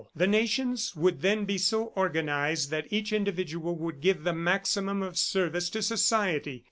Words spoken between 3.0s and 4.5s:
individual would give the